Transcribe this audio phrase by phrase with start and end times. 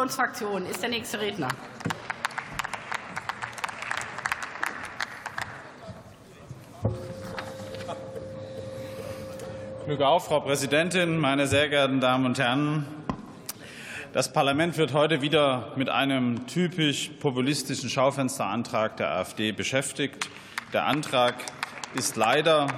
[0.00, 1.48] Unionsfraktion ist der nächste Redner.
[9.84, 12.86] Glück auf, Frau Präsidentin, meine sehr geehrten Damen und Herren!
[14.14, 20.30] Das Parlament wird heute wieder mit einem typisch populistischen Schaufensterantrag der AfD beschäftigt.
[20.72, 21.34] Der Antrag
[21.92, 22.68] ist leider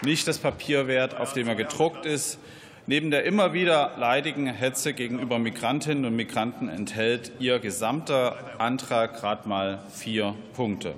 [0.00, 2.38] nicht das Papier wert, auf dem er gedruckt ist.
[2.86, 9.48] Neben der immer wieder leidigen Hetze gegenüber Migrantinnen und Migranten enthält Ihr gesamter Antrag gerade
[9.48, 10.94] mal vier Punkte.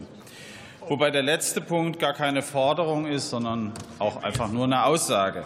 [0.89, 5.45] Wobei der letzte Punkt gar keine Forderung ist, sondern auch einfach nur eine Aussage.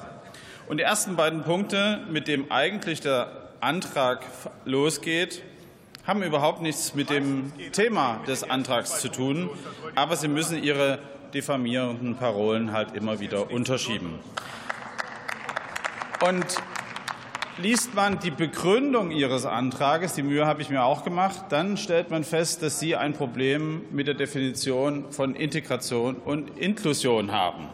[0.69, 4.25] Und die ersten beiden Punkte, mit dem eigentlich der Antrag
[4.65, 5.43] losgeht,
[6.07, 9.51] haben überhaupt nichts mit dem Thema des Antrags zu tun,
[9.97, 11.01] aber sie müssen ihre
[11.35, 14.21] diffamierenden Parolen halt immer wieder unterschieben.
[16.21, 16.47] Und
[17.59, 22.11] liest man die Begründung Ihres Antrags, die Mühe habe ich mir auch gemacht, dann stellt
[22.11, 27.69] man fest, dass Sie ein Problem mit der Definition von Integration und Inklusion haben.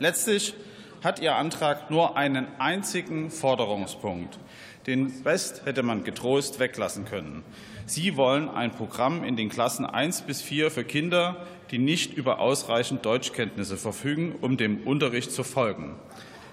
[0.00, 0.54] Letztlich
[1.04, 4.40] hat Ihr Antrag nur einen einzigen Forderungspunkt.
[4.88, 7.44] Den Rest hätte man getrost weglassen können.
[7.86, 12.40] Sie wollen ein Programm in den Klassen 1 bis 4 für Kinder, die nicht über
[12.40, 15.94] ausreichend Deutschkenntnisse verfügen, um dem Unterricht zu folgen.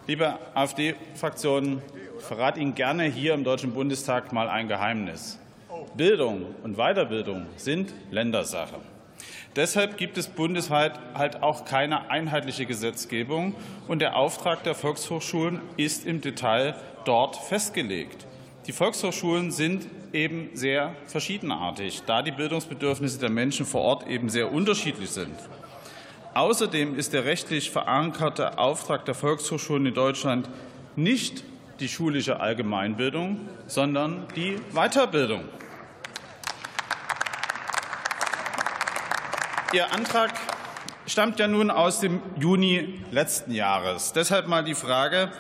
[0.09, 1.83] Liebe AfD-Fraktion,
[2.17, 5.38] ich verrate Ihnen gerne hier im Deutschen Bundestag mal ein Geheimnis.
[5.95, 8.77] Bildung und Weiterbildung sind Ländersache.
[9.55, 13.53] Deshalb gibt es bundesweit halt auch keine einheitliche Gesetzgebung,
[13.87, 16.73] und der Auftrag der Volkshochschulen ist im Detail
[17.05, 18.25] dort festgelegt.
[18.65, 24.52] Die Volkshochschulen sind eben sehr verschiedenartig, da die Bildungsbedürfnisse der Menschen vor Ort eben sehr
[24.52, 25.35] unterschiedlich sind.
[26.40, 30.50] Außerdem ist der rechtlich verankerte Auftrag der Volkshochschulen in Deutschland
[30.95, 31.44] nicht
[31.82, 35.44] die schulische Allgemeinbildung, sondern die Weiterbildung.
[39.73, 40.32] Ihr Antrag
[41.08, 44.14] stammt ja nun aus dem Juni letzten Jahres.
[44.14, 45.33] Deshalb mal die Frage,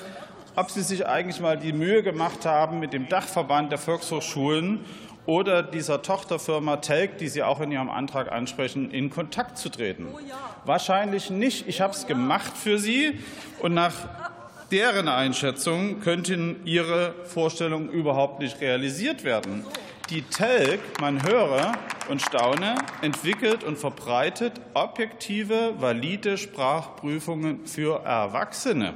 [0.57, 4.83] ob Sie sich eigentlich mal die Mühe gemacht haben, mit dem Dachverband der Volkshochschulen
[5.29, 10.07] oder dieser Tochterfirma Telk, die Sie auch in Ihrem Antrag ansprechen, in Kontakt zu treten.
[10.11, 10.17] Oh
[10.65, 11.67] Wahrscheinlich nicht.
[11.67, 13.19] Ich habe es gemacht für Sie.
[13.59, 13.93] Und nach
[14.71, 19.63] deren Einschätzung könnten Ihre Vorstellungen überhaupt nicht realisiert werden.
[20.09, 21.73] Die Telk, man höre
[22.09, 22.73] und staune,
[23.03, 28.95] entwickelt und verbreitet objektive, valide Sprachprüfungen für Erwachsene.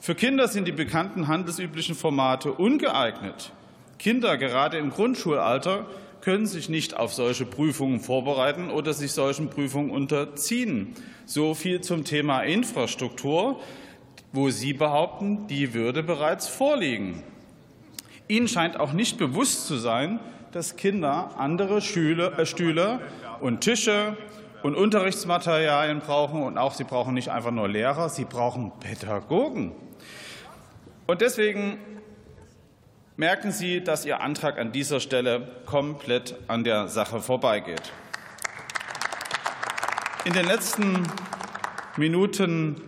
[0.00, 3.52] Für Kinder sind die bekannten handelsüblichen Formate ungeeignet.
[3.98, 5.86] Kinder, gerade im Grundschulalter,
[6.20, 10.94] können sich nicht auf solche Prüfungen vorbereiten oder sich solchen Prüfungen unterziehen.
[11.26, 13.60] So viel zum Thema Infrastruktur,
[14.32, 17.22] wo Sie behaupten, die würde bereits vorliegen.
[18.26, 20.18] Ihnen scheint auch nicht bewusst zu sein,
[20.52, 23.00] dass Kinder andere äh, Stühle
[23.40, 24.16] und Tische
[24.62, 26.42] und Unterrichtsmaterialien brauchen.
[26.42, 29.72] Und auch sie brauchen nicht einfach nur Lehrer, sie brauchen Pädagogen.
[31.06, 31.78] Und deswegen
[33.16, 37.92] merken Sie, dass Ihr Antrag an dieser Stelle komplett an der Sache vorbeigeht.
[40.24, 41.06] In den letzten
[41.96, 42.80] Minuten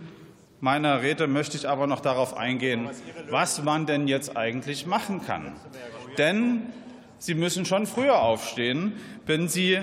[0.59, 2.89] meiner Rede möchte ich aber noch darauf eingehen,
[3.29, 5.55] was man denn jetzt eigentlich machen kann.
[6.17, 6.73] Denn
[7.19, 8.93] Sie müssen schon früher aufstehen,
[9.25, 9.79] wenn Sie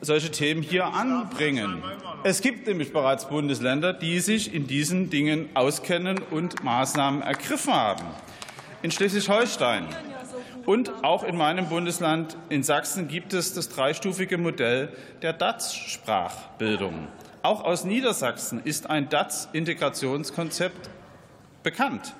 [0.00, 1.82] solche Themen hier anbringen.
[2.22, 8.04] Es gibt nämlich bereits Bundesländer, die sich in diesen Dingen auskennen und Maßnahmen ergriffen haben
[8.84, 9.86] in Schleswig-Holstein.
[10.66, 14.90] Und auch in meinem Bundesland in Sachsen gibt es das dreistufige Modell
[15.22, 17.08] der DATS-Sprachbildung.
[17.42, 20.90] Auch aus Niedersachsen ist ein DATS-Integrationskonzept
[21.62, 22.14] bekannt.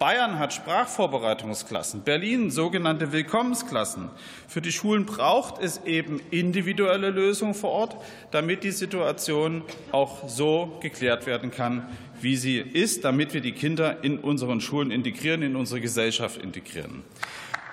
[0.00, 4.08] Bayern hat Sprachvorbereitungsklassen, Berlin sogenannte Willkommensklassen.
[4.48, 7.96] Für die Schulen braucht es eben individuelle Lösungen vor Ort,
[8.30, 9.62] damit die Situation
[9.92, 11.86] auch so geklärt werden kann,
[12.18, 17.02] wie sie ist, damit wir die Kinder in unseren Schulen integrieren, in unsere Gesellschaft integrieren.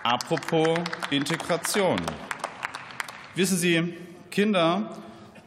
[0.04, 0.78] Apropos
[1.12, 1.96] Integration.
[3.36, 3.94] Wissen Sie,
[4.32, 4.98] Kinder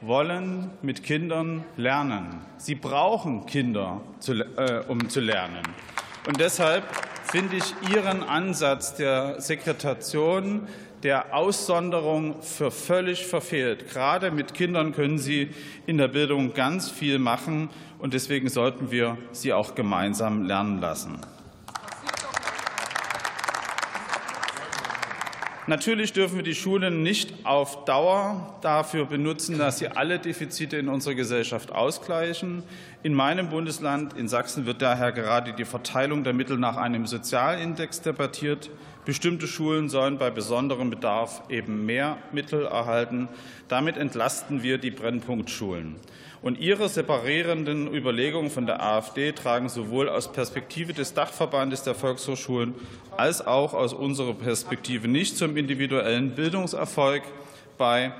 [0.01, 2.41] wollen mit Kindern lernen.
[2.57, 4.01] Sie brauchen Kinder,
[4.57, 5.63] äh, um zu lernen.
[6.27, 6.85] Und deshalb
[7.31, 10.69] finde ich Ihren Ansatz der Sekretation
[11.03, 13.89] der Aussonderung für völlig verfehlt.
[13.91, 15.49] Gerade mit Kindern können Sie
[15.87, 17.71] in der Bildung ganz viel machen,
[18.01, 21.19] und deswegen sollten wir sie auch gemeinsam lernen lassen.
[25.67, 30.89] Natürlich dürfen wir die Schulen nicht auf Dauer dafür benutzen, dass sie alle Defizite in
[30.89, 32.63] unserer Gesellschaft ausgleichen.
[33.03, 38.01] In meinem Bundesland, in Sachsen, wird daher gerade die Verteilung der Mittel nach einem Sozialindex
[38.01, 38.71] debattiert.
[39.11, 43.29] Bestimmte Schulen sollen bei besonderem Bedarf eben mehr Mittel erhalten.
[43.67, 45.97] Damit entlasten wir die Brennpunktschulen.
[46.43, 52.73] Und Ihre separierenden Überlegungen von der AfD tragen sowohl aus Perspektive des Dachverbandes der Volkshochschulen
[53.17, 57.25] als auch aus unserer Perspektive nicht zum individuellen Bildungserfolg
[57.79, 58.13] bei.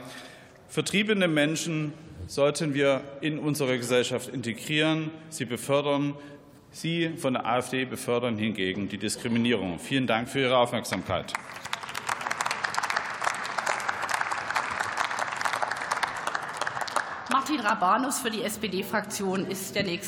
[0.67, 1.93] Vertriebene Menschen
[2.27, 5.13] sollten wir in unsere Gesellschaft integrieren.
[5.29, 6.17] Sie befördern
[6.73, 9.79] Sie von der AfD befördern hingegen die Diskriminierung.
[9.79, 11.33] Vielen Dank für Ihre Aufmerksamkeit.
[17.31, 19.99] Martin Rabanus für die SPD-Fraktion ist der nächste.